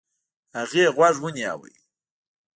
[0.57, 1.59] هغې غوږ ونيو.